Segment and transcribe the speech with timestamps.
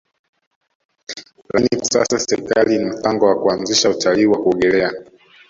[1.53, 4.91] Lakini kwa sasa serikali ina mpango wa kuanzisha utalii wa kuogelea